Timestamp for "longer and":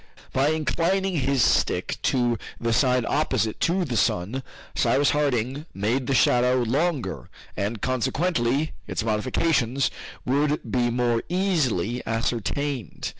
6.63-7.83